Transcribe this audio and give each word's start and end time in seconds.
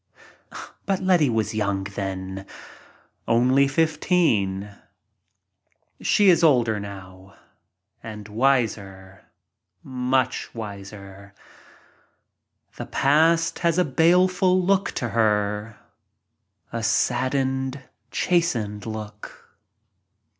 But 0.87 0.99
Letty 0.99 1.29
was 1.29 1.53
young 1.53 1.83
then— 1.83 2.47
only 3.37 3.67
fifteen. 3.67 4.71
She 6.01 6.29
is 6.31 6.43
older 6.43 6.79
now— 6.79 7.35
and 8.01 8.27
wiser— 8.27 9.25
much 9.83 10.55
wiser. 10.55 11.35
The 12.77 12.87
Past 12.87 13.59
has 13.59 13.77
a 13.77 13.85
baleful 13.85 14.59
look 14.59 14.89
to 14.93 15.09
her— 15.09 15.77
a 16.73 16.81
saddened, 16.81 17.83
chastened 18.09 18.87
look. 18.87 19.55